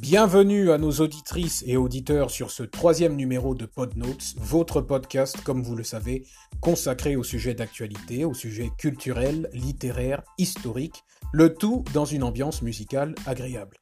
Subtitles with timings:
[0.00, 5.62] Bienvenue à nos auditrices et auditeurs sur ce troisième numéro de PodNotes, votre podcast, comme
[5.62, 6.24] vous le savez,
[6.60, 13.14] consacré au sujet d'actualité, au sujet culturel, littéraire, historique, le tout dans une ambiance musicale
[13.26, 13.76] agréable.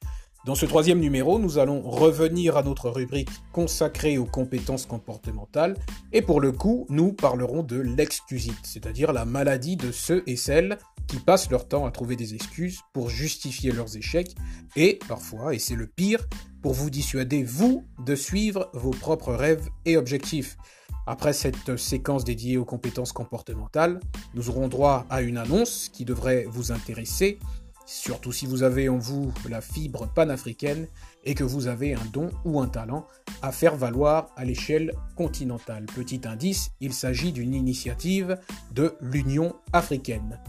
[0.47, 5.75] Dans ce troisième numéro, nous allons revenir à notre rubrique consacrée aux compétences comportementales.
[6.13, 10.77] Et pour le coup, nous parlerons de l'excusite, c'est-à-dire la maladie de ceux et celles
[11.05, 14.35] qui passent leur temps à trouver des excuses pour justifier leurs échecs.
[14.77, 16.25] Et parfois, et c'est le pire,
[16.61, 20.55] pour vous dissuader, vous, de suivre vos propres rêves et objectifs.
[21.07, 23.99] Après cette séquence dédiée aux compétences comportementales,
[24.33, 27.37] nous aurons droit à une annonce qui devrait vous intéresser
[27.87, 30.87] surtout si vous avez en vous la fibre panafricaine
[31.23, 33.07] et que vous avez un don ou un talent
[33.41, 35.85] à faire valoir à l'échelle continentale.
[35.95, 38.37] Petit indice, il s'agit d'une initiative
[38.73, 40.39] de l'Union africaine.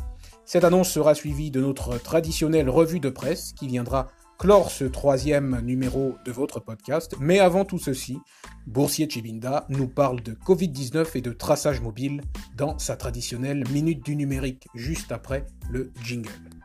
[0.45, 5.61] Cette annonce sera suivie de notre traditionnelle revue de presse qui viendra clore ce troisième
[5.62, 7.15] numéro de votre podcast.
[7.21, 8.19] Mais avant tout ceci,
[8.67, 12.23] Boursier Chibinda nous parle de Covid-19 et de traçage mobile
[12.57, 16.58] dans sa traditionnelle Minute du numérique, juste après le jingle.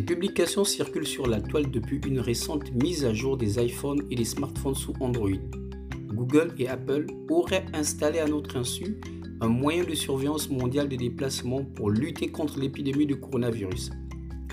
[0.00, 4.14] Des publications circulent sur la toile depuis une récente mise à jour des iPhones et
[4.14, 5.36] des smartphones sous Android.
[6.08, 8.98] Google et Apple auraient installé à notre insu
[9.42, 13.90] un moyen de surveillance mondiale des déplacements pour lutter contre l'épidémie de coronavirus.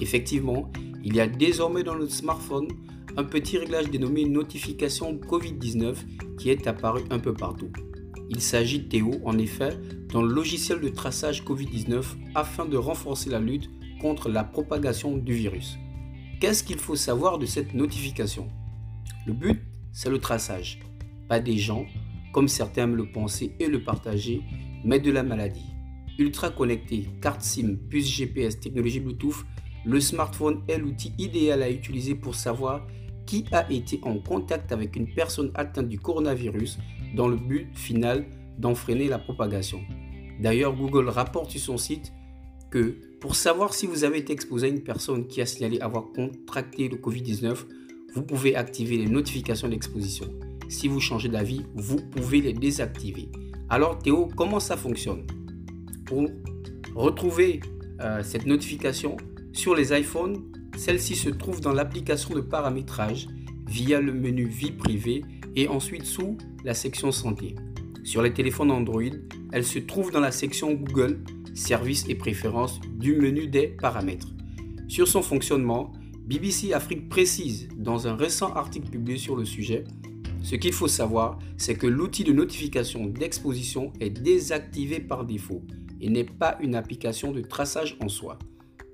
[0.02, 0.70] Effectivement,
[1.06, 2.68] il y a désormais dans notre smartphone
[3.16, 5.96] un petit réglage dénommé notification Covid-19
[6.38, 7.72] qui est apparu un peu partout.
[8.30, 9.78] Il s'agit de Théo, en effet,
[10.14, 12.04] le logiciel de traçage Covid-19
[12.36, 13.70] afin de renforcer la lutte
[14.00, 15.78] contre la propagation du virus.
[16.40, 18.48] Qu'est-ce qu'il faut savoir de cette notification?
[19.26, 20.80] Le but, c'est le traçage.
[21.28, 21.86] Pas des gens,
[22.32, 24.42] comme certains aiment le penser et le partager,
[24.84, 25.74] mais de la maladie.
[26.20, 29.46] Ultra connecté, carte SIM, puce GPS, technologie Bluetooth,
[29.86, 32.86] le smartphone est l'outil idéal à utiliser pour savoir
[33.26, 36.80] qui a été en contact avec une personne atteinte du coronavirus
[37.16, 38.26] dans le but final
[38.58, 39.82] d'en freiner la propagation.
[40.40, 42.14] D'ailleurs, Google rapporte sur son site
[42.70, 46.12] que pour savoir si vous avez été exposé à une personne qui a signalé avoir
[46.12, 47.56] contracté le Covid-19,
[48.14, 50.28] vous pouvez activer les notifications d'exposition.
[50.70, 53.30] Si vous changez d'avis, vous pouvez les désactiver.
[53.70, 55.26] Alors Théo, comment ça fonctionne?
[56.06, 56.30] Pour
[56.96, 57.62] retrouver
[58.02, 59.18] euh, cette notification
[59.52, 60.44] sur les iPhones,
[60.78, 63.28] celle-ci se trouve dans l'application de paramétrage
[63.68, 65.24] via le menu Vie privée
[65.56, 67.56] et ensuite sous la section Santé.
[68.04, 69.02] Sur les téléphones Android,
[69.52, 71.20] elle se trouve dans la section Google
[71.58, 74.34] services et préférences du menu des paramètres.
[74.88, 75.92] Sur son fonctionnement,
[76.26, 79.84] BBC Afrique précise dans un récent article publié sur le sujet
[80.48, 85.62] ce qu'il faut savoir, c'est que l'outil de notification d'exposition est désactivé par défaut
[86.00, 88.38] et n'est pas une application de traçage en soi.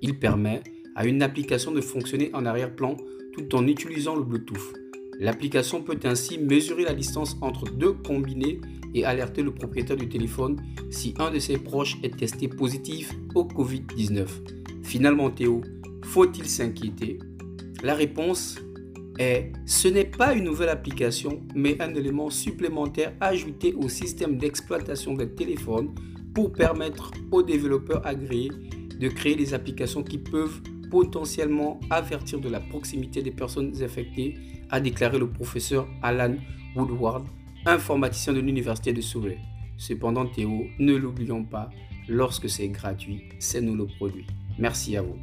[0.02, 0.64] Il permet
[0.96, 2.96] à une application de fonctionner en arrière-plan
[3.32, 4.74] tout en utilisant le Bluetooth.
[5.20, 8.60] L'application peut ainsi mesurer la distance entre deux combinés
[8.94, 10.56] et alerter le propriétaire du téléphone
[10.90, 14.26] si un de ses proches est testé positif au Covid-19.
[14.82, 15.62] Finalement, Théo,
[16.04, 17.18] faut-il s'inquiéter?
[17.82, 18.58] La réponse
[19.18, 25.14] est ce n'est pas une nouvelle application, mais un élément supplémentaire ajouté au système d'exploitation
[25.14, 25.94] des téléphones
[26.34, 28.50] pour permettre aux développeurs agréés
[28.98, 30.60] de créer des applications qui peuvent
[30.90, 34.36] potentiellement avertir de la proximité des personnes infectées,
[34.70, 36.36] a déclaré le professeur Alan
[36.76, 37.24] Woodward,
[37.66, 39.38] informaticien de l'Université de Surrey.
[39.76, 41.70] Cependant, Théo, ne l'oublions pas,
[42.08, 44.26] lorsque c'est gratuit, c'est nous le produit.
[44.58, 45.18] Merci à vous.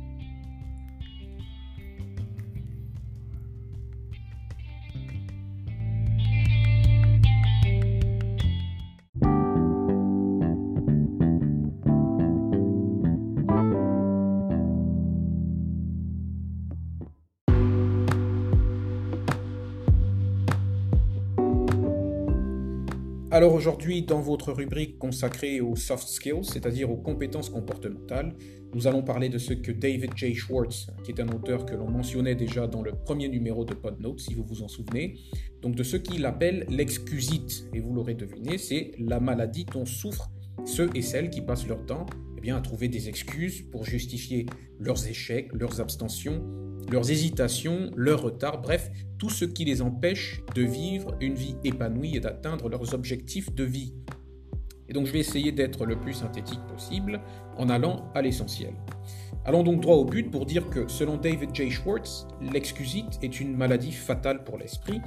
[23.62, 28.34] Aujourd'hui, dans votre rubrique consacrée aux soft skills, c'est-à-dire aux compétences comportementales,
[28.74, 30.34] nous allons parler de ce que David J.
[30.34, 34.20] Schwartz, qui est un auteur que l'on mentionnait déjà dans le premier numéro de PodNote,
[34.20, 35.20] si vous vous en souvenez,
[35.62, 37.70] donc de ce qu'il appelle l'excusite.
[37.76, 40.32] Et vous l'aurez deviné, c'est la maladie dont souffrent
[40.66, 42.08] ceux et celles qui passent leur temps
[42.40, 44.48] eh bien, à trouver des excuses pour justifier
[44.80, 46.42] leurs échecs, leurs abstentions,
[46.90, 52.16] leurs hésitations, leurs retards, bref, tout ce qui les empêche de vivre une vie épanouie
[52.16, 53.94] et d'atteindre leurs objectifs de vie.
[54.90, 57.22] Et donc je vais essayer d'être le plus synthétique possible
[57.58, 58.74] en allant à l'essentiel.
[59.46, 61.72] Allons donc droit au but pour dire que selon David J.
[61.72, 65.02] Schwartz, l'excusite est une maladie fatale pour l'esprit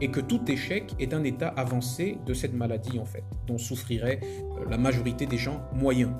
[0.00, 4.20] et que tout échec est un état avancé de cette maladie en fait, dont souffrirait
[4.22, 6.12] euh, la majorité des gens moyens.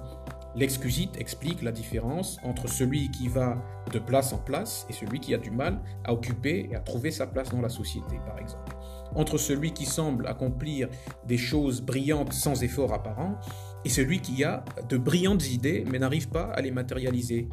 [0.56, 3.62] L'excusite explique la différence entre celui qui va
[3.93, 7.11] de place en place et celui qui a du mal à occuper et à trouver
[7.11, 8.76] sa place dans la société, par exemple
[9.14, 10.88] entre celui qui semble accomplir
[11.26, 13.38] des choses brillantes sans effort apparent
[13.85, 17.49] et celui qui a de brillantes idées mais n'arrive pas à les matérialiser.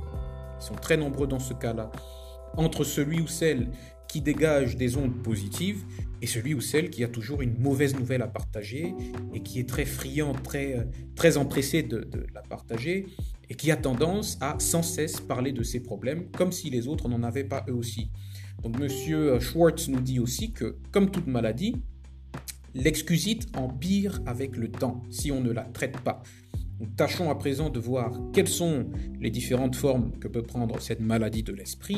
[0.59, 1.91] Ils sont très nombreux dans ce cas-là.
[2.55, 3.69] Entre celui ou celle
[4.07, 5.83] qui dégage des ondes positives
[6.21, 8.93] et celui ou celle qui a toujours une mauvaise nouvelle à partager
[9.33, 13.07] et qui est très friand, très, très empressé de, la partager
[13.49, 17.07] et qui a tendance à sans cesse parler de ses problèmes comme si les autres
[17.07, 18.09] n'en avaient pas eux aussi.
[18.63, 21.75] Donc Monsieur Schwartz nous dit aussi que, comme toute maladie,
[22.73, 26.23] l'excusite empire avec le temps si on ne la traite pas.
[26.79, 28.85] Nous tâchons à présent de voir quelles sont
[29.19, 31.97] les différentes formes que peut prendre cette maladie de l'esprit,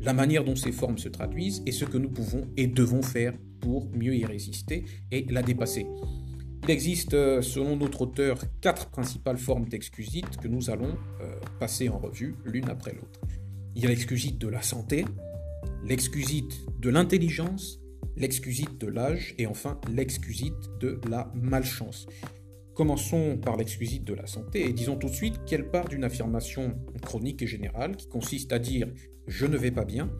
[0.00, 3.34] la manière dont ces formes se traduisent et ce que nous pouvons et devons faire
[3.60, 5.86] pour mieux y résister et la dépasser.
[6.64, 11.88] Il existe, euh, selon notre auteur, quatre principales formes d'excusite que nous allons euh, passer
[11.88, 13.20] en revue l'une après l'autre.
[13.76, 15.04] Il y a l'excusite de la santé,
[15.84, 17.78] l'excusite de l'intelligence,
[18.16, 22.08] l'excusite de l'âge et enfin l'excusite de la malchance.
[22.76, 26.78] Commençons par l'excusite de la santé et disons tout de suite qu'elle part d'une affirmation
[27.00, 28.86] chronique et générale qui consiste à dire
[29.26, 30.10] je ne vais pas bien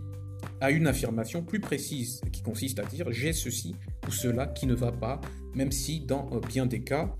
[0.62, 3.76] à une affirmation plus précise qui consiste à dire j'ai ceci
[4.08, 5.20] ou cela qui ne va pas,
[5.54, 7.14] même si dans euh, bien des cas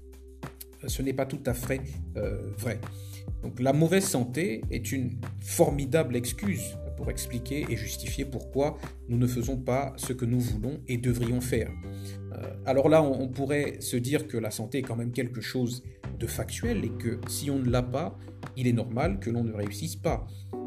[0.87, 1.83] ce n'est pas tout à fait
[2.17, 2.81] euh, vrai.
[3.43, 8.79] Donc la mauvaise santé est une formidable excuse pour expliquer et justifier pourquoi
[9.09, 11.71] nous ne faisons pas ce que nous voulons et devrions faire.
[12.33, 15.83] Euh, alors là, on, pourrait se dire que la santé est quand même quelque chose
[16.19, 18.19] de factuel et que si on ne l'a pas,
[18.57, 20.27] il est normal que l'on ne réussisse pas.
[20.55, 20.59] Euh,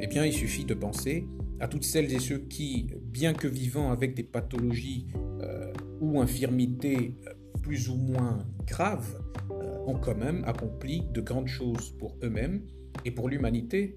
[0.00, 1.26] eh bien, il suffit de penser
[1.60, 5.06] à toutes celles et ceux qui, bien que vivant avec des pathologies
[5.42, 7.14] euh, ou infirmités
[7.62, 9.20] plus ou moins graves,
[9.86, 12.62] ont quand même accompli de grandes choses pour eux-mêmes
[13.04, 13.96] et pour l'humanité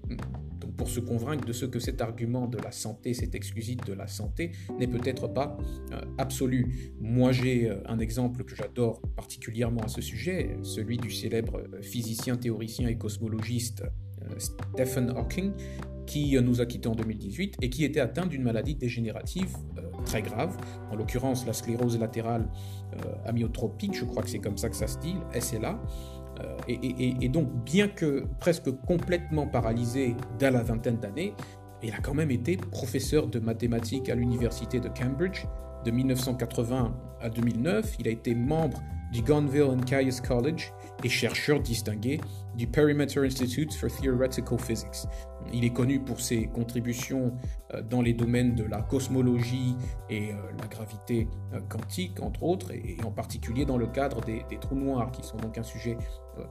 [0.76, 4.06] pour se convaincre de ce que cet argument de la santé, cet exclusif de la
[4.06, 5.56] santé, n'est peut-être pas
[5.92, 6.94] euh, absolu.
[7.00, 11.82] Moi, j'ai euh, un exemple que j'adore particulièrement à ce sujet, celui du célèbre euh,
[11.82, 13.84] physicien, théoricien et cosmologiste
[14.38, 15.52] Stephen Hawking,
[16.06, 19.56] qui nous a quittés en 2018 et qui était atteint d'une maladie dégénérative
[20.04, 20.56] très grave,
[20.90, 22.48] en l'occurrence la sclérose latérale
[23.24, 25.80] amyotropique, je crois que c'est comme ça que ça se dit, SLA,
[26.44, 31.34] euh, et, donc, bien que presque complètement paralysé dès la vingtaine d'années,
[31.82, 35.44] il a quand même été professeur de mathématiques à l'université de Cambridge
[35.84, 37.96] de 1980 à 2009.
[37.98, 38.80] Il a été membre
[39.12, 40.72] du Gonville and Caius College
[41.04, 42.20] et chercheur distingué
[42.56, 45.06] du Perimeter Institute for Theoretical Physics.
[45.52, 47.32] Il est connu pour ses contributions
[47.74, 49.74] euh, dans les domaines de la cosmologie
[50.08, 54.44] et euh, la gravité euh, quantique, entre autres, et en particulier dans le cadre des,
[54.60, 55.96] trous noirs, qui sont donc un sujet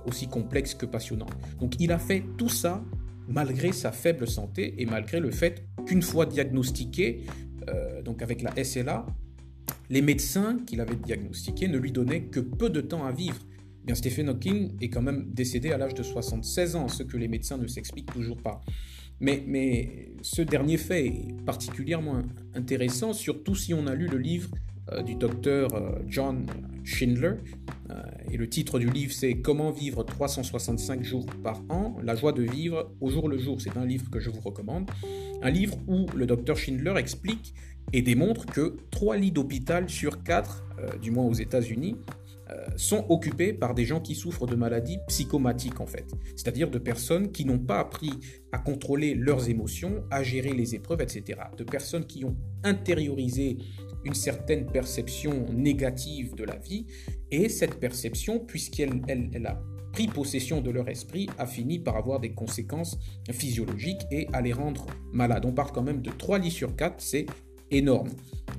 [0.05, 1.27] aussi complexe que passionnant.
[1.59, 2.83] Donc il a fait tout ça
[3.27, 7.25] malgré sa faible santé et malgré le fait qu'une fois diagnostiqué,
[8.03, 9.05] donc avec la SLA,
[9.89, 13.39] les médecins qui l'avaient diagnostiqué ne lui donnaient que peu de temps à vivre.
[13.83, 17.27] Bien, Stephen Hawking est quand même décédé à l'âge de 76 ans, ce que les
[17.27, 18.61] médecins ne s'expliquent toujours pas.
[19.19, 22.21] Mais, mais, ce dernier fait est particulièrement
[22.55, 24.49] intéressant, surtout si on a lu le livre
[25.05, 26.45] du docteur euh, John
[26.83, 27.35] Schindler.
[27.89, 32.31] Euh, et le titre du livre, c'est Comment vivre 365 jours par an, la joie
[32.31, 33.61] de vivre au jour le jour.
[33.61, 34.89] C'est un livre que je vous recommande.
[35.41, 37.53] Un livre où le docteur Schindler explique
[37.93, 40.63] et démontre que 3 lits d'hôpital sur 4,
[41.01, 41.97] du moins aux États-Unis,
[42.75, 46.05] sont occupés par des gens qui souffrent de maladies psychomatiques en fait,
[46.35, 48.11] c'est-à-dire de personnes qui n'ont pas appris
[48.51, 51.39] à contrôler leurs émotions, à gérer les épreuves, etc.
[51.57, 53.57] De personnes qui ont intériorisé
[54.03, 56.85] une certaine perception négative de la vie,
[57.29, 59.61] et cette perception, puisqu'elle elle, a
[59.93, 62.97] pris possession de leur esprit, a fini par avoir des conséquences
[63.31, 65.45] physiologiques et à les rendre malades.
[65.45, 67.25] On parle quand même de 3 lits sur 4, c'est
[67.71, 68.09] énorme.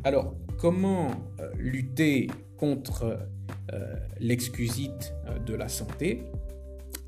[0.05, 3.17] Alors, comment euh, lutter contre euh,
[4.23, 6.25] l'excusite euh, de la santé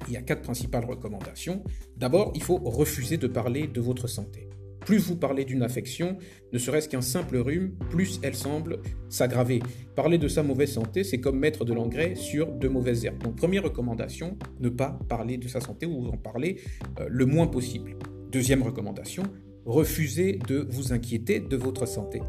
[0.09, 1.63] Il y a quatre principales recommandations.
[1.97, 4.49] D'abord, il faut refuser de parler de votre santé.
[4.81, 6.19] Plus vous parlez d'une affection,
[6.53, 9.63] ne serait-ce qu'un simple rhume, plus elle semble s'aggraver.
[9.95, 13.23] Parler de sa mauvaise santé, c'est comme mettre de l'engrais sur de mauvaises herbes.
[13.23, 16.61] Donc première recommandation, ne pas parler de sa santé ou en parler
[17.01, 17.97] euh, le moins possible.
[18.31, 19.23] Deuxième recommandation,
[19.65, 22.21] refusez de vous inquiéter de votre santé.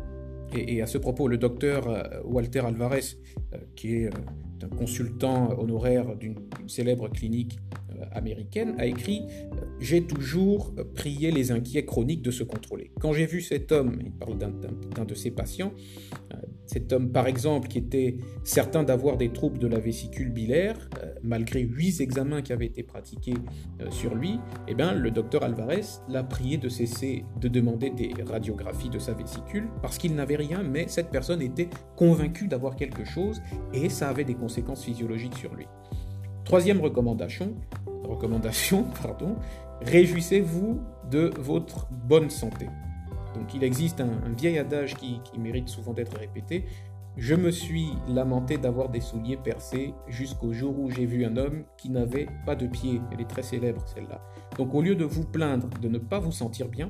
[0.56, 3.18] Et, à ce propos, le docteur euh, Walter Alvarez,
[3.54, 4.10] euh, qui est
[4.64, 6.36] un consultant honoraire d'une
[6.68, 7.60] célèbre clinique
[8.12, 9.24] américaine, a écrit
[9.80, 12.92] J'ai toujours prié les inquiets chroniques de se contrôler.
[13.00, 15.74] Quand j'ai vu cet homme, il parle d'un de ses patients,
[16.34, 20.78] euh, cet homme par exemple qui était certain d'avoir des troubles de la vésicule biliaire,
[21.02, 23.36] euh, malgré huit examens qui avaient été pratiqués
[23.82, 28.14] euh, sur lui, eh bien, le docteur Alvarez l'a prié de cesser de demander des
[28.24, 33.06] radiographies de sa vésicule parce qu'il n'avait rien, mais cette personne était convaincue d'avoir quelque
[33.06, 33.42] chose
[33.74, 35.68] et ça avait des conséquences physiologiques sur lui.
[36.44, 37.56] Troisième recommandation,
[38.04, 39.36] recommandation, pardon,
[39.82, 40.80] réjouissez-vous
[41.10, 42.68] de votre bonne santé.
[43.36, 46.66] Donc il existe un, vieil adage qui, mérite souvent d'être répété.
[47.18, 51.64] Je me suis lamenté d'avoir des souliers percés jusqu'au jour où j'ai vu un homme
[51.78, 53.00] qui n'avait pas de pieds.
[53.12, 54.22] Elle est très célèbre celle-là.
[54.58, 56.90] Donc au lieu de vous plaindre de ne pas vous sentir bien,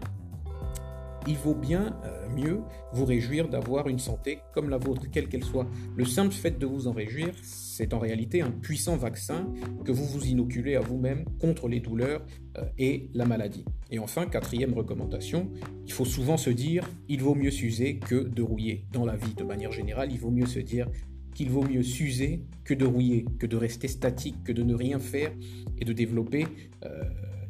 [1.28, 2.62] il vaut bien euh, mieux
[2.94, 5.68] vous réjouir d'avoir une santé comme la vôtre, quelle qu'elle soit.
[5.96, 9.52] Le simple fait de vous en réjouir, c'est en réalité un puissant vaccin
[9.84, 12.26] que vous vous inoculez à vous-même contre les douleurs
[12.58, 13.66] euh, et la maladie.
[13.92, 15.52] Et enfin, quatrième recommandation,
[15.86, 18.86] il faut souvent se dire, il vaut mieux s'user que de rouiller.
[18.92, 20.88] Dans la vie, de manière générale, il vaut mieux se dire
[21.34, 25.00] qu'il vaut mieux s'user que de rouiller, que de rester statique, que de ne rien
[25.00, 25.32] faire
[25.78, 26.48] et de développer
[26.86, 27.04] euh,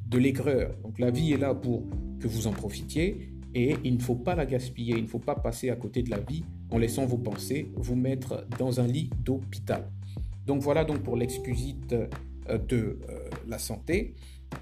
[0.07, 0.75] de l'aigreur.
[0.83, 1.83] Donc la vie est là pour
[2.19, 5.35] que vous en profitiez et il ne faut pas la gaspiller, il ne faut pas
[5.35, 9.09] passer à côté de la vie en laissant vos pensées vous mettre dans un lit
[9.23, 9.89] d'hôpital.
[10.45, 14.13] Donc voilà donc pour l'excusite euh, de euh, la santé.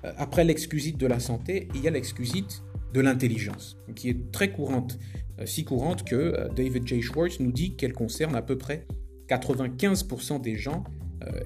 [0.05, 4.51] Euh, après l'excusite de la santé, il y a l'excusite de l'intelligence, qui est très
[4.51, 4.99] courante,
[5.45, 7.01] si courante que David J.
[7.01, 8.85] Schwartz nous dit qu'elle concerne à peu près
[9.27, 10.83] 95% des gens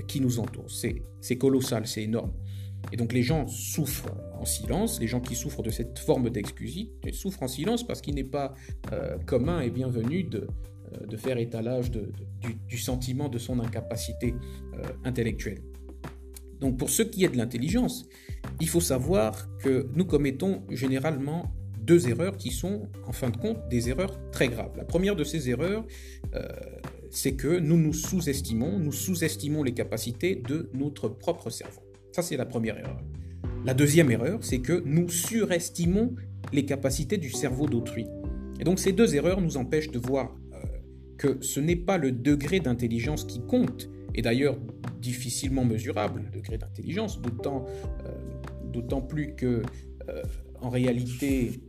[0.10, 0.70] qui nous entourent.
[1.22, 2.34] C'est colossal, c'est énorme.
[2.92, 6.92] Et donc les gens souffrent en silence, les gens qui souffrent de cette forme d'excusite
[7.14, 8.54] souffrent en silence parce qu'il n'est pas
[8.92, 10.48] euh, commun et bienvenu de,
[10.94, 14.36] euh, faire étalage du, sentiment de son incapacité
[14.74, 15.62] euh, intellectuelle.
[16.60, 18.08] Donc pour ce qui est de l'intelligence,
[18.60, 23.68] il faut savoir que nous commettons généralement deux erreurs qui sont en fin de compte
[23.70, 24.76] des erreurs très graves.
[24.76, 25.86] La première de ces erreurs,
[27.12, 31.87] c'est que nous nous sous-estimons, nous sous-estimons les capacités de notre propre cerveau.
[32.18, 33.00] Ça, c'est la première erreur.
[33.64, 36.16] La deuxième erreur, c'est que nous surestimons
[36.52, 38.08] les capacités du cerveau d'autrui.
[38.60, 40.58] Et donc ces deux erreurs nous empêchent de voir euh,
[41.20, 44.58] que ce n'est pas le degré d'intelligence qui compte, et d'ailleurs
[45.00, 47.68] difficilement mesurable, le degré d'intelligence, d'autant,
[48.08, 49.62] euh, plus que
[50.10, 50.24] euh,
[50.60, 51.62] en réalité,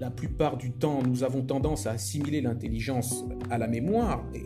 [0.00, 4.42] la plupart du temps, nous avons tendance à assimiler l'intelligence à la mémoire, et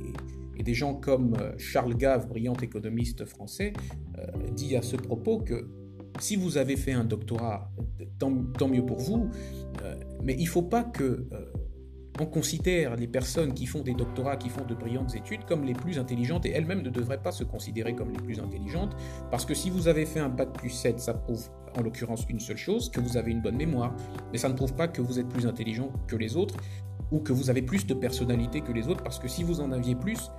[0.59, 3.73] et des gens comme euh, Charles Gave, brillant économiste français,
[4.19, 5.69] euh, dit à ce propos que
[6.21, 7.71] si vous avez fait un doctorat,
[8.19, 9.31] tant, mieux pour vous,
[9.83, 11.29] euh, mais il ne faut pas que
[12.21, 15.73] on considère les personnes qui font des doctorats, qui font de brillantes études comme les
[15.73, 18.97] plus intelligentes et elles-mêmes ne devraient pas se considérer comme les plus intelligentes
[19.31, 22.41] parce que si vous avez fait un bac plus 7, ça prouve en l'occurrence une
[22.41, 23.95] seule chose, que vous avez une bonne mémoire,
[24.33, 26.57] mais ça ne prouve pas que vous êtes plus intelligent que les autres
[27.13, 29.71] ou que vous avez plus de personnalité que les autres parce que si vous en
[29.71, 30.31] aviez plus,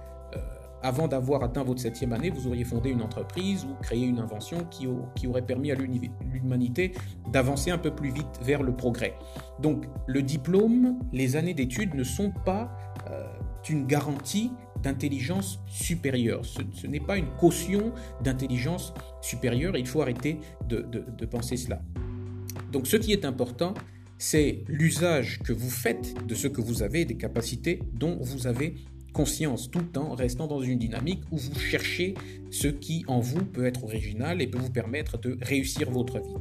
[0.82, 4.66] avant d'avoir atteint votre septième année, vous auriez fondé une entreprise ou créé une invention
[4.66, 6.94] qui, qui aurait permis à l'humanité
[7.32, 9.16] d'avancer un peu plus vite vers le progrès.
[9.60, 12.72] Donc le diplôme, les années d'études ne sont pas
[13.10, 13.26] euh,
[13.70, 16.42] une garantie d'intelligence supérieure.
[16.46, 17.92] Ce, n'est pas une caution
[18.24, 19.78] d'intelligence supérieure.
[19.78, 21.82] Il faut arrêter de, de penser cela.
[22.72, 23.74] Donc ce qui est important,
[24.18, 28.76] c'est l'usage que vous faites de ce que vous avez, des capacités dont vous avez
[29.20, 32.14] conscience tout temps, restant dans une dynamique où vous cherchez
[32.52, 36.38] ce qui en vous peut être original et peut vous permettre de réussir votre vie.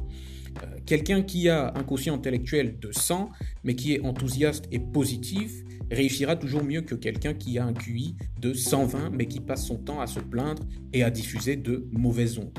[0.63, 3.31] Euh, quelqu'un qui a un quotient intellectuel de 100,
[3.65, 5.51] mais qui est enthousiaste et positif,
[5.91, 9.75] réussira toujours mieux que quelqu'un qui a un QI de 120, mais qui passe son
[9.75, 12.57] temps à se plaindre et à diffuser de mauvaises ondes.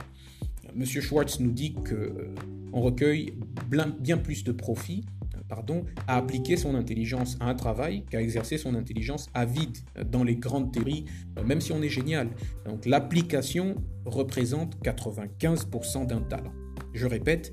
[0.74, 2.34] Monsieur Schwartz nous dit qu'on euh,
[2.74, 3.32] recueille
[3.98, 5.02] bien plus de profits
[5.50, 9.76] pardon, à appliquer son intelligence à un travail qu'à exercer son intelligence à vide
[10.06, 11.04] dans les grandes théories,
[11.38, 12.30] euh, même si on est génial.
[12.64, 13.74] Donc l'application
[14.06, 16.52] représente 95% d'un talent.
[16.94, 17.52] Je répète,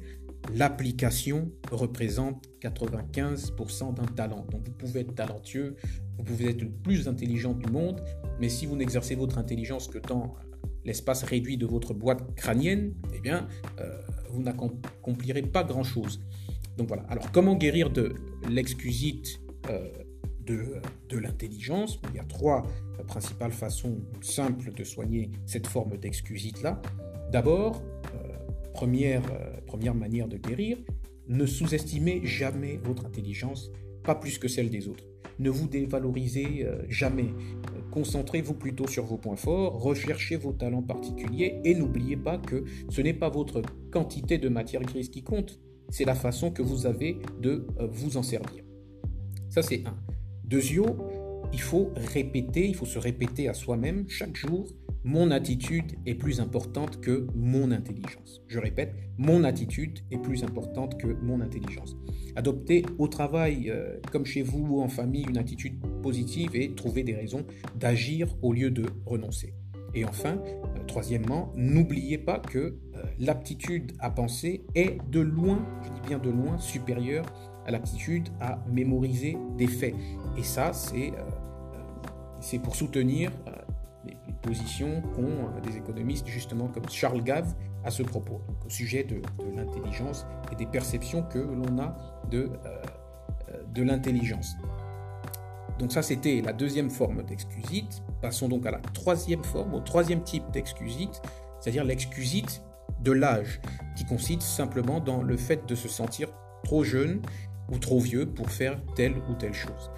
[0.54, 4.46] l'application représente 95% d'un talent.
[4.52, 5.76] Donc vous pouvez être talentueux,
[6.18, 8.02] vous pouvez être le plus intelligent du monde,
[8.40, 10.36] mais si vous n'exercez votre intelligence que dans
[10.86, 13.48] l'espace réduit de votre boîte crânienne, eh bien,
[13.80, 14.00] euh,
[14.30, 16.22] vous n'accomplirez pas grand-chose.
[16.78, 17.04] Donc voilà.
[17.10, 18.16] Alors comment guérir de
[18.50, 19.42] l'excusite
[20.46, 22.00] de, de l'intelligence?
[22.10, 22.66] Il y a trois
[23.08, 26.82] principales façons simples de soigner cette forme d'excusite-là.
[27.32, 27.84] D'abord,
[28.74, 29.24] première,
[29.66, 30.78] première manière de guérir,
[31.28, 33.72] ne sous-estimez jamais votre intelligence,
[34.04, 35.04] pas plus que celle des autres.
[35.40, 37.30] Ne vous dévalorisez euh, jamais.
[37.76, 42.64] Euh, concentrez-vous plutôt sur vos points forts, recherchez vos talents particuliers et n'oubliez pas que
[42.90, 46.86] ce n'est pas votre quantité de matière grise qui compte, c'est la façon que vous
[46.86, 48.64] avez de euh, vous en servir.
[49.50, 49.98] Ça c'est un.
[50.44, 50.98] Deuxièmement,
[51.54, 54.68] il faut répéter, il faut se répéter à soi-même chaque jour
[55.08, 58.42] mon attitude est plus importante que mon intelligence.
[58.48, 61.96] Je répète, mon attitude est plus importante que mon intelligence.
[62.36, 67.04] Adoptez au travail, euh, comme chez vous ou en famille, une attitude positive et trouver
[67.04, 67.46] des raisons
[67.80, 69.54] d'agir au lieu de renoncer.
[69.94, 75.90] Et enfin, euh, troisièmement, n'oubliez pas que euh, l'aptitude à penser est de loin, je
[75.90, 77.26] dis bien de loin, supérieure
[77.66, 79.96] à l'aptitude à mémoriser des faits.
[80.38, 81.12] Et ça, c'est
[82.40, 83.32] c'est pour soutenir
[84.48, 87.54] position qu'ont euh, des économistes justement comme Charles Gave
[87.84, 89.22] à ce propos, au sujet de,
[89.56, 91.96] l'intelligence et des perceptions que l'on a
[92.30, 92.82] de, euh,
[93.50, 94.56] euh, de l'intelligence.
[95.80, 98.02] Donc ça, c'était la deuxième forme d'excusite.
[98.22, 101.22] Passons donc à la troisième forme, au troisième type d'excusite,
[101.60, 102.62] c'est-à-dire l'excusite
[103.02, 103.62] de l'âge,
[103.96, 106.30] qui consiste simplement dans le fait de se sentir
[106.64, 107.22] trop jeune
[107.72, 109.92] ou trop vieux pour faire telle ou telle chose.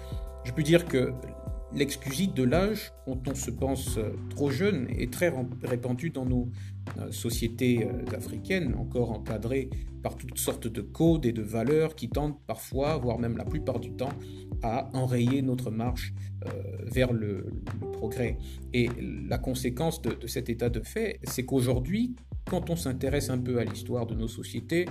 [0.44, 1.12] Je peux dire que
[1.72, 5.32] l'excusite de l'âge, quand on se pense euh, trop jeune, est très
[5.62, 6.48] répandue dans nos
[7.10, 9.70] sociétés euh, africaines, encore encadrées
[10.02, 13.80] par toutes sortes de codes et de valeurs qui tentent parfois, voire même la plupart
[13.80, 14.12] du temps,
[14.62, 16.14] à enrayer notre marche
[16.84, 17.46] vers le,
[17.92, 18.38] progrès.
[18.72, 18.88] Et
[19.28, 22.16] la conséquence de cet état de fait, c'est qu'aujourd'hui,
[22.48, 24.86] quand on s'intéresse un peu à l'histoire de nos sociétés,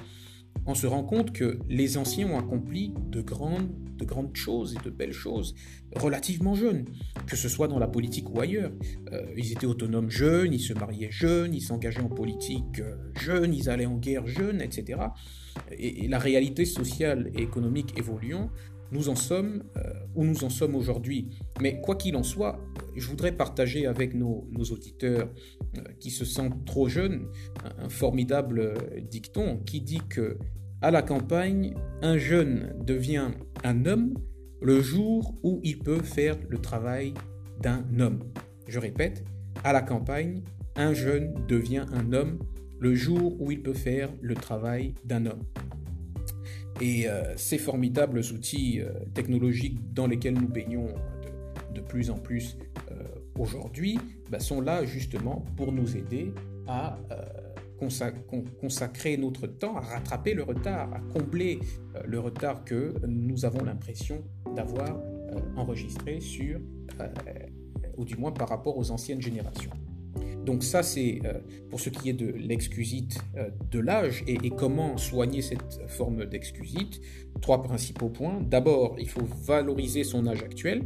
[0.65, 4.83] on se rend compte que les anciens ont accompli de grandes, de grandes choses et
[4.83, 5.55] de belles choses
[5.95, 6.85] relativement jeunes,
[7.25, 8.71] que ce soit dans la politique ou ailleurs.
[9.11, 13.53] Euh, ils étaient autonomes jeunes, ils se mariaient jeunes, ils s'engageaient en politique euh, jeunes,
[13.53, 14.99] ils allaient en guerre jeunes, etc.
[15.71, 18.51] Et, la réalité sociale et économique évoluant,
[18.91, 21.37] nous en sommes euh, où nous en sommes aujourd'hui.
[21.61, 22.59] Mais quoi qu'il en soit,
[22.95, 25.29] je voudrais partager avec nos, auditeurs
[25.99, 27.27] qui se sentent trop jeunes
[27.77, 28.73] un formidable
[29.09, 30.37] dicton qui dit que
[30.81, 33.31] à la campagne, un jeune devient
[33.63, 34.13] un homme
[34.61, 37.13] le jour où il peut faire le travail
[37.61, 38.19] d'un homme.
[38.67, 39.23] Je répète,
[39.63, 40.41] à la campagne,
[40.75, 42.39] un jeune devient un homme
[42.79, 45.43] le jour où il peut faire le travail d'un homme.
[46.81, 50.87] Et euh, ces formidables outils euh, technologiques dans lesquels nous baignons
[51.73, 52.57] de, plus en plus
[52.91, 53.03] euh,
[53.37, 53.97] aujourd'hui
[54.29, 56.33] bah, sont là justement pour nous aider
[56.67, 56.97] à
[58.59, 61.59] consacrer notre temps à rattraper le retard, à combler
[61.95, 64.23] euh, le retard que nous avons l'impression
[64.55, 66.59] d'avoir euh, enregistré sur,
[66.99, 67.07] euh,
[67.97, 69.71] ou du moins par rapport aux anciennes générations.
[70.45, 71.21] Donc ça, c'est
[71.69, 73.19] pour ce qui est de l'excusite
[73.71, 77.01] de l'âge et, et, comment soigner cette forme d'excusite.
[77.41, 78.41] Trois principaux points.
[78.41, 80.83] D'abord, il faut valoriser son âge actuel.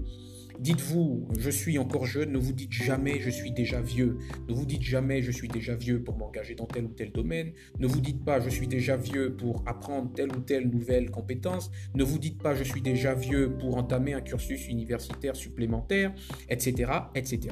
[0.60, 4.18] Dites-vous, je suis encore jeune, ne vous dites jamais je suis déjà vieux.
[4.48, 7.54] Ne vous dites jamais je suis déjà vieux pour m'engager dans tel ou tel domaine.
[7.80, 11.72] Ne vous dites pas je suis déjà vieux pour apprendre telle ou telle nouvelle compétence.
[11.96, 16.14] Ne vous dites pas je suis déjà vieux pour entamer un cursus universitaire supplémentaire,
[16.50, 16.92] etc.
[17.16, 17.50] etc.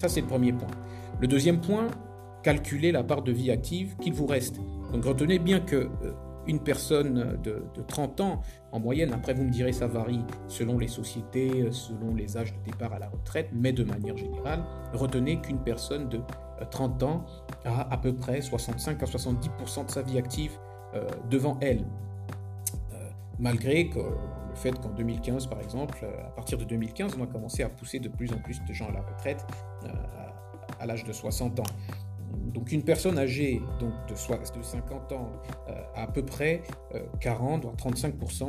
[0.00, 0.70] Ça c'est le premier point.
[1.22, 1.86] Le deuxième point,
[2.42, 4.56] calculez la part de vie active qu'il vous reste.
[4.92, 5.76] Donc retenez bien que...
[5.76, 6.12] Euh,
[6.48, 10.88] une personne de, 30 ans, en moyenne, après vous me direz ça varie selon les
[10.88, 15.60] sociétés, selon les âges de départ à la retraite, mais de manière générale, retenez qu'une
[15.60, 16.20] personne de
[16.72, 17.24] 30 ans
[17.64, 20.58] a à peu près 65 à 70% de sa vie active
[20.94, 21.84] euh, devant elle.
[22.92, 23.08] Euh,
[23.38, 27.62] malgré le fait qu'en 2015, par exemple, euh, à partir de 2015, on a commencé
[27.62, 29.46] à pousser de plus en plus de gens à la retraite
[30.82, 31.74] à l'âge de 60 ans.
[32.52, 35.32] Donc une personne âgée donc de, 50 ans
[35.68, 36.62] euh, a à peu près
[37.20, 38.48] 40 voire 35%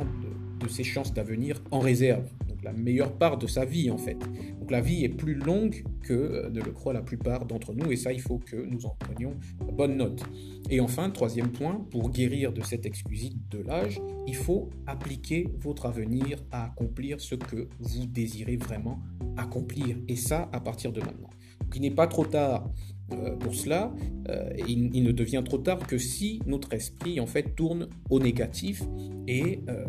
[0.60, 2.24] de, ses chances d'avenir en réserve.
[2.48, 4.18] Donc la meilleure part de sa vie en fait.
[4.58, 7.92] Donc la vie est plus longue que euh, ne le croient la plupart d'entre nous
[7.92, 9.36] et ça il faut que nous en prenions
[9.72, 10.22] bonne note.
[10.70, 15.86] Et enfin, troisième point, pour guérir de cette excusite de l'âge, il faut appliquer votre
[15.86, 18.98] avenir à accomplir ce que vous désirez vraiment
[19.36, 21.30] accomplir et ça à partir de maintenant.
[21.74, 22.70] Il n'est pas trop tard
[23.12, 23.92] euh, pour cela,
[24.28, 28.82] euh, il, ne devient trop tard que si notre esprit en fait tourne au négatif
[29.26, 29.84] et euh,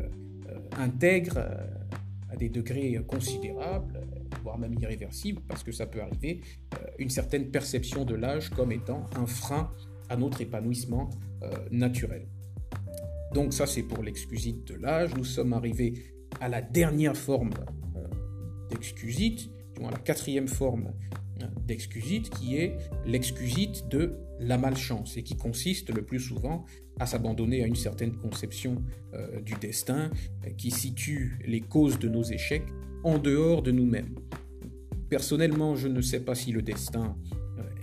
[0.78, 1.40] intègre
[2.30, 4.02] à des degrés considérables,
[4.44, 6.42] voire même irréversibles, parce que ça peut arriver,
[7.00, 9.72] une certaine perception de l'âge comme étant un frein
[10.10, 11.10] à notre épanouissement
[11.72, 12.28] naturel.
[13.34, 15.16] Donc ça c'est pour l'excusite de l'âge.
[15.16, 15.94] Nous sommes arrivés
[16.42, 17.52] à la dernière forme
[18.70, 20.92] d'excusite, du moins la quatrième forme
[21.66, 26.66] d'excusite, qui est l'excusite de la malchance et qui consiste le plus souvent
[27.00, 30.12] à s'abandonner à une certaine conception euh, du destin
[30.58, 32.68] qui situe les causes de nos échecs
[33.04, 34.16] en dehors de nous-mêmes.
[35.10, 37.16] Personnellement, je ne sais pas si le destin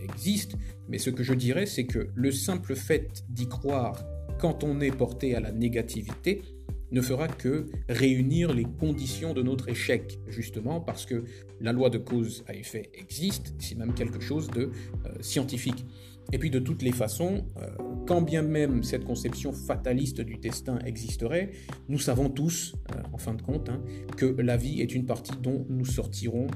[0.02, 0.56] existe,
[0.88, 4.04] mais ce que je dirais, c'est que le simple fait d'y croire
[4.38, 6.42] quand on est porté à la négativité
[6.92, 11.24] ne fera que réunir les conditions de notre échec, justement parce que
[11.60, 14.70] la loi de cause à effet existe, c'est même quelque chose de
[15.06, 15.86] euh, scientifique.
[16.32, 17.68] Et puis de toutes les façons, euh,
[18.06, 21.50] quand bien même cette conception fataliste du destin existerait,
[21.88, 23.82] nous savons tous, euh, en fin de compte, hein,
[24.16, 26.46] que la vie est une partie dont nous sortirons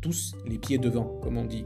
[0.00, 1.64] tous les pieds devant, comme on dit.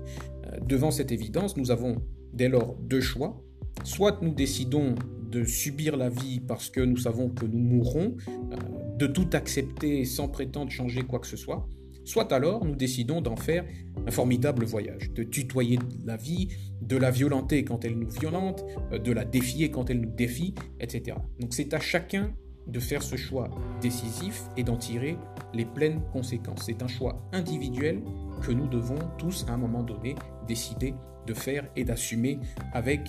[0.66, 2.02] devant cette évidence, nous avons
[2.32, 3.42] dès lors deux choix.
[3.84, 4.94] Soit nous décidons
[5.30, 8.56] de subir la vie parce que nous savons que nous mourrons, euh,
[8.98, 11.66] de tout accepter sans prétendre changer quoi que ce soit,
[12.04, 13.64] soit alors nous décidons d'en faire
[14.06, 16.48] un formidable voyage, de tutoyer la vie,
[16.82, 20.54] de la violenter quand elle nous violente, euh, de la défier quand elle nous défie,
[20.80, 21.16] etc.
[21.38, 22.32] Donc c'est à chacun
[22.66, 25.16] de faire ce choix décisif et d'en tirer
[25.54, 26.64] les pleines conséquences.
[26.66, 28.02] C'est un choix individuel
[28.42, 30.14] que nous devons tous à un moment donné
[30.46, 30.94] décider
[31.26, 32.38] de faire et d'assumer
[32.72, 33.00] avec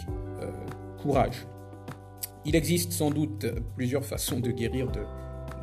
[0.42, 0.52] euh,
[1.02, 1.48] courage.
[2.46, 5.02] Il existe sans doute plusieurs façons de guérir de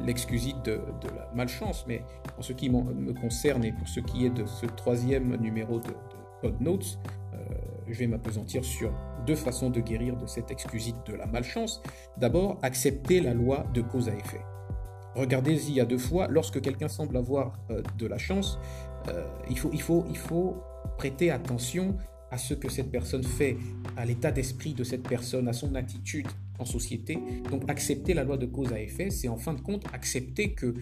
[0.05, 0.81] l'excusite de,
[1.14, 2.05] la malchance, mais
[2.38, 6.49] en ce qui me concerne et pour ce qui est de ce troisième numéro de,
[6.49, 6.99] de Notes,
[7.35, 7.38] euh,
[7.88, 8.93] je vais m'apesantir sur
[9.27, 11.83] deux façons de guérir de cette excusite de la malchance.
[12.17, 14.41] D'abord, accepter la loi de cause à effet.
[15.14, 18.59] Regardez-y à deux fois, lorsque quelqu'un semble avoir euh, de la chance,
[19.09, 20.62] euh, il, faut, il, faut, il faut
[20.97, 21.97] prêter attention
[22.31, 23.57] à ce que cette personne fait,
[23.97, 26.27] à l'état d'esprit de cette personne, à son attitude
[26.59, 27.19] en société.
[27.51, 30.75] Donc accepter la loi de cause à effet, c'est en fin de compte accepter que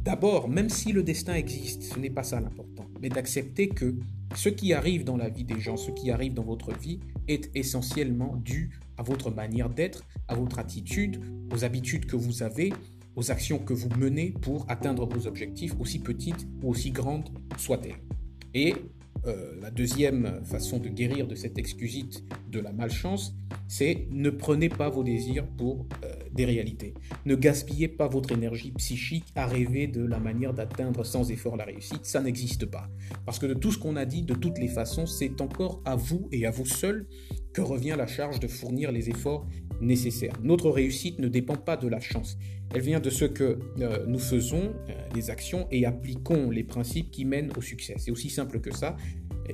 [0.00, 3.94] d'abord, même si le destin existe, ce n'est pas ça l'important, mais d'accepter que
[4.34, 7.50] ce qui arrive dans la vie des gens, ce qui arrive dans votre vie, est
[7.54, 11.20] essentiellement dû à votre manière d'être, à votre attitude,
[11.52, 12.72] aux habitudes que vous avez,
[13.16, 18.00] aux actions que vous menez pour atteindre vos objectifs, aussi petites ou aussi grandes soient-elles.
[18.54, 18.74] Et
[19.26, 23.34] euh, la deuxième façon de guérir de cette excusite de la malchance,
[23.68, 26.94] c'est ne prenez pas vos désirs pour euh, des réalités.
[27.24, 31.64] Ne gaspillez pas votre énergie psychique à rêver de la manière d'atteindre sans effort la
[31.64, 32.04] réussite.
[32.04, 32.88] Ça n'existe pas.
[33.24, 35.96] Parce que de tout ce qu'on a dit, de toutes les façons, c'est encore à
[35.96, 37.06] vous et à vous seuls
[37.52, 39.46] que revient la charge de fournir les efforts
[39.80, 40.34] nécessaires.
[40.42, 42.38] Notre réussite ne dépend pas de la chance.
[42.74, 47.10] Elle vient de ce que euh, nous faisons, euh, les actions, et appliquons les principes
[47.10, 47.94] qui mènent au succès.
[47.98, 48.96] C'est aussi simple que ça.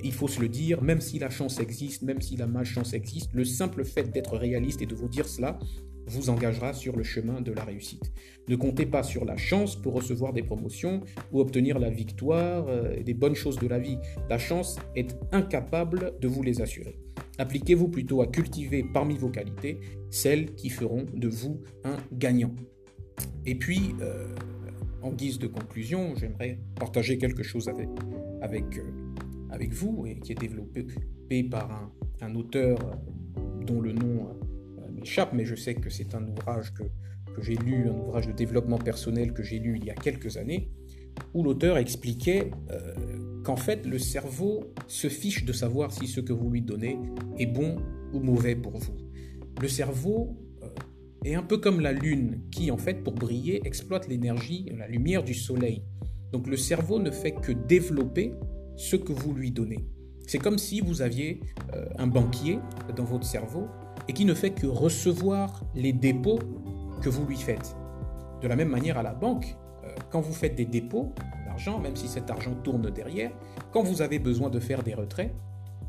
[0.04, 3.30] Il faut se le dire, même si la chance existe, même si la malchance existe,
[3.32, 5.58] le simple fait d'être réaliste et de vous dire cela
[6.06, 8.12] vous engagera sur le chemin de la réussite.
[8.48, 11.00] Ne comptez pas sur la chance pour recevoir des promotions
[11.32, 13.98] ou obtenir la victoire euh, et des bonnes choses de la vie.
[14.28, 16.98] La chance est incapable de vous les assurer.
[17.38, 19.78] Appliquez-vous plutôt à cultiver parmi vos qualités
[20.10, 22.54] celles qui feront de vous un gagnant.
[23.46, 24.34] Et puis, euh,
[25.02, 27.88] en guise de conclusion, j'aimerais partager quelque chose avec,
[28.42, 29.09] avec, euh,
[29.50, 30.86] avec vous et qui est développé
[31.44, 32.78] par un, auteur
[33.66, 34.28] dont le nom
[34.92, 36.82] m'échappe, mais je sais que c'est un ouvrage que,
[37.34, 40.36] que j'ai lu, un ouvrage de développement personnel que j'ai lu il y a quelques
[40.36, 40.70] années,
[41.34, 46.32] où l'auteur expliquait euh, qu'en fait le cerveau se fiche de savoir si ce que
[46.32, 46.98] vous lui donnez
[47.38, 47.76] est bon
[48.12, 48.96] ou mauvais pour vous.
[49.60, 50.68] Le cerveau euh,
[51.24, 55.22] est un peu comme la lune qui en fait pour briller exploite l'énergie, la lumière
[55.22, 55.82] du soleil.
[56.32, 58.32] Donc le cerveau ne fait que développer
[58.80, 59.84] ce que vous lui donnez.
[60.26, 61.40] C'est comme si vous aviez
[61.74, 62.58] euh, un banquier
[62.96, 63.68] dans votre cerveau
[64.08, 66.38] et qui ne fait que recevoir les dépôts
[67.02, 67.76] que vous lui faites.
[68.40, 71.12] De la même manière à la banque, euh, quand vous faites des dépôts
[71.46, 73.32] d'argent, même si cet argent tourne derrière,
[73.70, 75.34] quand vous avez besoin de faire des retraits,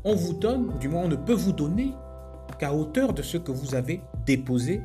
[0.04, 1.92] on vous donne, ou du moins on ne peut vous donner
[2.58, 4.82] qu'à hauteur de ce que vous avez déposé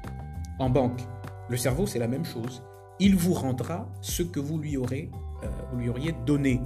[0.60, 1.02] en banque.
[1.50, 2.63] Le cerveau, c'est la même chose.
[3.02, 5.12] Il vous rendra ce que vous lui, aurez,
[5.43, 6.62] euh, vous lui auriez donné.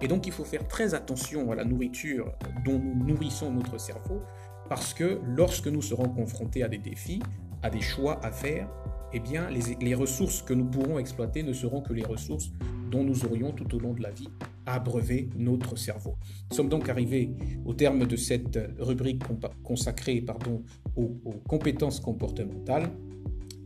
[0.00, 2.32] Et donc il faut faire très attention à la nourriture
[2.64, 4.22] dont nous nourrissons notre cerveau,
[4.68, 7.22] parce que lorsque nous serons confrontés à des défis,
[7.62, 8.68] à des choix à faire,
[9.12, 12.50] eh bien les, ressources que nous pourrons exploiter ne seront que les ressources
[12.90, 14.28] dont nous aurions tout au long de la vie
[14.66, 16.16] à abreuver notre cerveau.
[16.50, 17.30] Nous sommes donc arrivés
[17.64, 19.22] au terme de cette rubrique
[19.62, 20.62] consacrée pardon,
[20.96, 21.08] aux
[21.48, 22.90] compétences comportementales.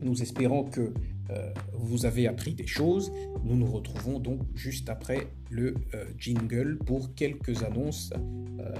[0.01, 0.93] Nous espérons que
[1.29, 3.11] euh, vous avez appris des choses.
[3.43, 8.11] Nous nous retrouvons donc juste après le euh, jingle pour quelques annonces
[8.59, 8.73] euh,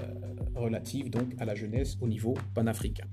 [0.56, 3.06] relatives donc à la jeunesse au niveau panafricain.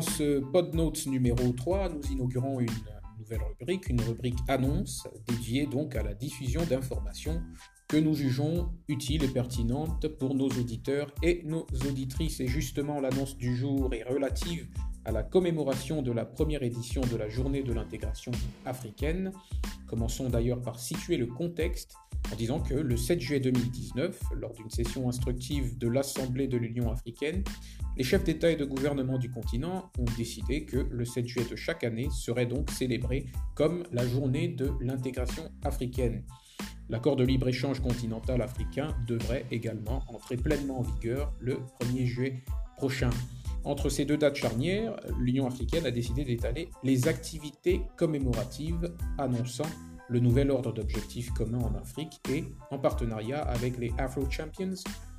[0.00, 2.70] Dans ce PodNotes numéro 3, nous inaugurons une
[3.18, 7.42] nouvelle rubrique, une rubrique annonce dédiée donc à la diffusion d'informations
[7.86, 12.40] que nous jugeons utiles et pertinentes pour nos auditeurs et nos auditrices.
[12.40, 14.70] Et justement, l'annonce du jour est relative
[15.04, 18.32] à la commémoration de la première édition de la journée de l'intégration
[18.64, 19.32] africaine.
[19.86, 21.94] Commençons d'ailleurs par situer le contexte
[22.32, 26.90] en disant que le 7 juillet 2019, lors d'une session instructive de l'Assemblée de l'Union
[26.90, 27.42] africaine,
[27.96, 31.56] les chefs d'État et de gouvernement du continent ont décidé que le 7 juillet de
[31.56, 36.24] chaque année serait donc célébré comme la journée de l'intégration africaine.
[36.88, 42.44] L'accord de libre-échange continental africain devrait également entrer pleinement en vigueur le 1er juillet
[42.76, 43.10] prochain.
[43.64, 49.68] Entre ces deux dates charnières, l'Union africaine a décidé d'étaler les activités commémoratives annonçant
[50.08, 54.74] le nouvel ordre d'objectifs communs en Afrique et en partenariat avec les Afro Champions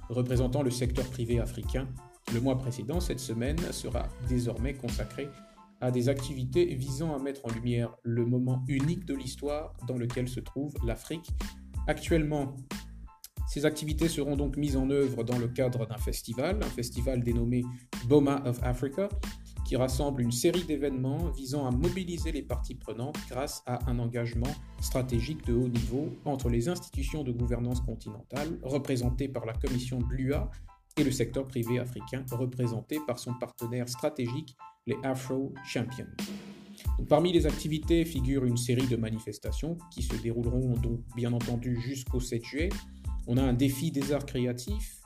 [0.09, 1.87] représentant le secteur privé africain.
[2.33, 5.29] Le mois précédent, cette semaine, sera désormais consacrée
[5.79, 10.27] à des activités visant à mettre en lumière le moment unique de l'histoire dans lequel
[10.27, 11.29] se trouve l'Afrique
[11.87, 12.55] actuellement.
[13.47, 17.63] Ces activités seront donc mises en œuvre dans le cadre d'un festival, un festival dénommé
[18.07, 19.09] Boma of Africa,
[19.65, 24.53] qui rassemble une série d'événements visant à mobiliser les parties prenantes grâce à un engagement
[24.81, 30.13] stratégique de haut niveau entre les institutions de gouvernance continentale représentées par la Commission de
[30.13, 30.49] l'UA
[30.97, 36.07] et le secteur privé africain représenté par son partenaire stratégique, les Afro Champions.
[37.07, 42.19] parmi les activités figure une série de manifestations qui se dérouleront donc bien entendu jusqu'au
[42.19, 42.69] 7 juillet,
[43.27, 45.01] on a un défi des arts créatifs,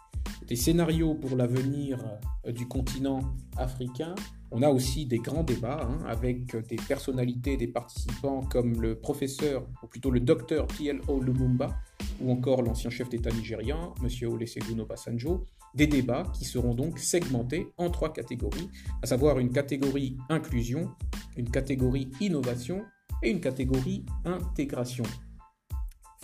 [0.47, 2.04] des scénarios pour l'avenir
[2.45, 3.21] euh, du continent
[3.58, 4.15] africain.
[4.51, 9.67] On a aussi des grands débats hein, avec des personnalités, des participants comme le professeur,
[9.84, 11.19] ou plutôt le docteur P.L.O.
[11.19, 11.75] Lumumba,
[12.21, 14.30] ou encore l'ancien chef d'État nigérian, M.
[14.32, 15.43] Olusegun Obasanjo.
[15.73, 18.69] Des débats qui seront donc segmentés en trois catégories,
[19.01, 20.89] à savoir une catégorie inclusion,
[21.36, 22.86] une catégorie innovation
[23.21, 25.04] et une catégorie intégration.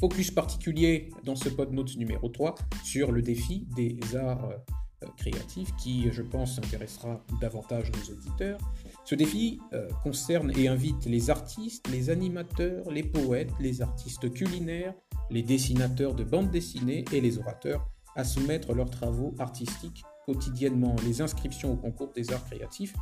[0.01, 6.11] Focus particulier dans ce notes numéro 3 sur le défi des arts euh, créatifs qui,
[6.11, 8.57] je pense, intéressera davantage nos auditeurs.
[9.05, 14.95] Ce défi euh, concerne et invite les artistes, les animateurs, les poètes, les artistes culinaires,
[15.29, 20.95] les dessinateurs de bandes dessinées et les orateurs à soumettre leurs travaux artistiques quotidiennement.
[21.05, 22.93] Les inscriptions au concours des arts créatifs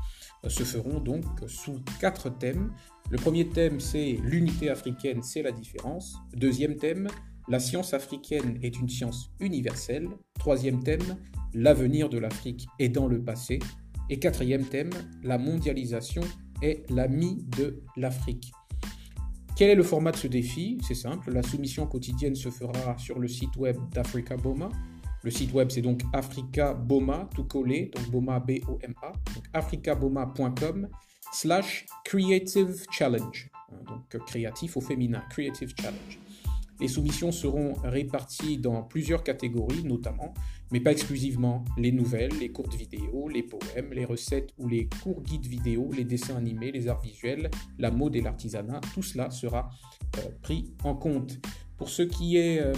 [0.45, 2.71] euh, se feront donc sous quatre thèmes.
[3.09, 6.17] Le premier thème, c'est l'unité africaine, c'est la différence.
[6.35, 7.07] Deuxième thème,
[7.47, 10.07] la science africaine est une science universelle.
[10.37, 11.17] Troisième thème,
[11.53, 13.59] l'avenir de l'Afrique est dans le passé.
[14.09, 14.91] Et quatrième thème,
[15.23, 16.21] la mondialisation
[16.61, 18.51] est l'ami de l'Afrique.
[19.55, 20.77] Quel est le format de ce défi?
[20.87, 24.69] C'est simple, la soumission quotidienne se fera sur le site web d'Africa Boma
[25.23, 29.13] le site web, c'est donc Africa Boma, tout collé, donc Boma, B-O-M-A,
[29.53, 30.87] africaboma.com
[31.33, 36.19] slash creative challenge, hein, donc créatif au féminin, creative challenge.
[36.79, 40.33] Les soumissions seront réparties dans plusieurs catégories, notamment,
[40.71, 45.21] mais pas exclusivement, les nouvelles, les courtes vidéos, les poèmes, les recettes ou les courts
[45.21, 49.69] guides vidéo, les dessins animés, les arts visuels, la mode et l'artisanat, tout cela sera
[50.19, 51.39] euh, pris en compte.
[51.77, 52.73] Pour ce qui est euh,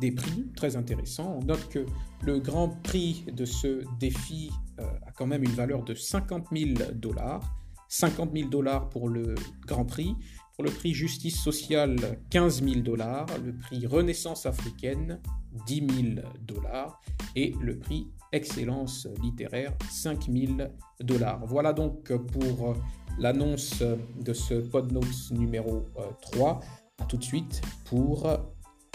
[0.00, 1.38] des prix très intéressants.
[1.40, 1.84] On note que
[2.22, 6.72] le grand prix de ce défi euh, a quand même une valeur de 50 000
[6.94, 7.54] dollars.
[7.88, 9.34] 50 000 dollars pour le
[9.66, 10.14] grand prix.
[10.54, 11.96] Pour le prix justice sociale,
[12.30, 13.26] 15 000 dollars.
[13.44, 15.20] Le prix renaissance africaine,
[15.66, 17.00] 10 000 dollars.
[17.36, 20.52] Et le prix excellence littéraire, 5 000
[21.00, 21.46] dollars.
[21.46, 22.76] Voilà donc pour
[23.18, 23.82] l'annonce
[24.20, 25.86] de ce PodNotes numéro
[26.20, 26.60] 3.
[26.60, 28.26] Euh, a tout de suite pour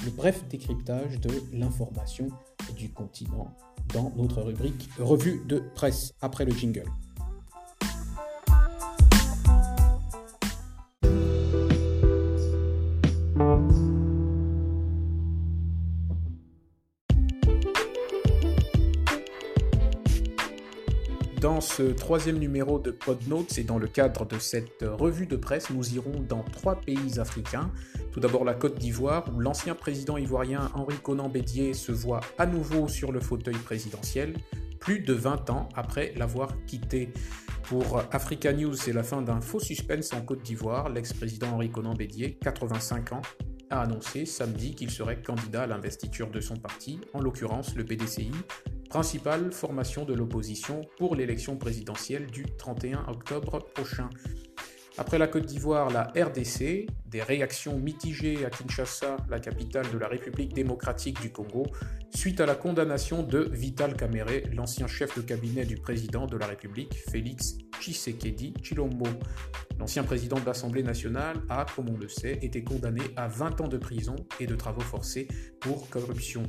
[0.04, 2.28] le bref décryptage de l'information
[2.76, 3.56] du continent
[3.94, 6.90] dans notre rubrique revue de presse après le jingle.
[21.64, 25.96] Ce troisième numéro de PodNotes et dans le cadre de cette revue de presse, nous
[25.96, 27.72] irons dans trois pays africains.
[28.12, 32.46] Tout d'abord la Côte d'Ivoire, où l'ancien président ivoirien Henri Conan Bédier se voit à
[32.46, 34.34] nouveau sur le fauteuil présidentiel,
[34.80, 37.14] plus de 20 ans après l'avoir quitté.
[37.64, 40.90] Pour Africa News, c'est la fin d'un faux suspense en Côte d'Ivoire.
[40.90, 43.22] L'ex-président Henri Conan Bédier, 85 ans,
[43.70, 48.32] a annoncé samedi qu'il serait candidat à l'investiture de son parti, en l'occurrence le PDCI,
[48.94, 54.08] principale formation de l'opposition pour l'élection présidentielle du 31 octobre prochain.
[55.00, 60.08] Après la Côte d'Ivoire, la RDC, des réactions mitigées à Kinshasa, la capitale de la
[60.08, 61.66] République démocratique du Congo,
[62.14, 66.46] suite à la condamnation de Vital Kamere, l'ancien chef de cabinet du président de la
[66.46, 69.08] République, Félix Tshisekedi Chilombo.
[69.80, 73.68] L'ancien président de l'Assemblée nationale a, comme on le sait, été condamné à 20 ans
[73.68, 75.28] de prison et de travaux forcés
[75.62, 76.44] pour corruption.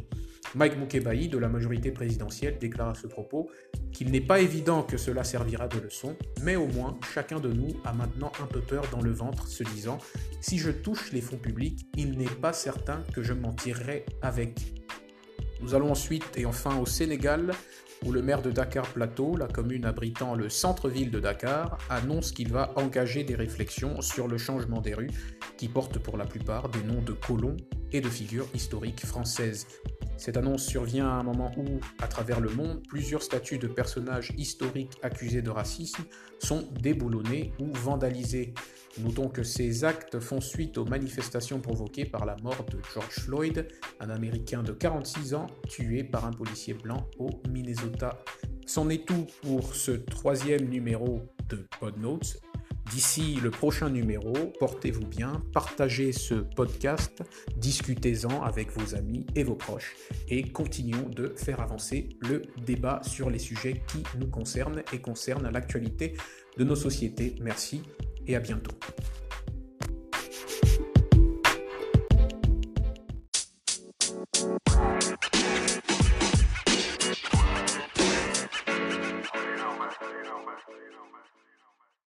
[0.55, 3.51] Mike Mukebai de la majorité présidentielle déclare à ce propos
[3.93, 7.75] qu'il n'est pas évident que cela servira de leçon, mais au moins chacun de nous
[7.85, 9.99] a maintenant un peu peur dans le ventre, se disant
[10.41, 14.61] si je touche les fonds publics, il n'est pas certain que je m'en tirerai avec.
[15.61, 17.53] Nous allons ensuite et enfin au Sénégal,
[18.05, 22.53] où le maire de Dakar Plateau, la commune abritant le centre-ville de Dakar, annonce qu'il
[22.53, 25.11] va engager des réflexions sur le changement des rues,
[25.57, 27.57] qui portent pour la plupart des noms de colons
[27.95, 29.67] et de figures historiques françaises.
[30.17, 34.33] Cette annonce survient à un moment où, à travers le monde, plusieurs statues de personnages
[34.37, 36.03] historiques accusés de racisme
[36.41, 38.53] sont déboulonnés ou vandalisés.
[38.99, 43.69] Notons que ces actes font suite aux manifestations provoquées par la mort de George Floyd,
[44.01, 48.19] un Américain de 46 ans tué par un policier blanc au Minnesota.
[48.67, 52.41] C'en est tout pour ce troisième numéro de Podnotes.
[52.91, 57.23] D'ici le prochain numéro, portez-vous bien, partagez ce podcast,
[57.57, 59.95] discutez-en avec vos amis et vos proches
[60.29, 65.51] et continuons de faire avancer le débat sur les sujets qui nous concernent et concernent
[65.51, 66.15] l'actualité
[66.59, 67.35] de nos sociétés.
[67.41, 67.83] Merci
[68.27, 68.73] et à bientôt.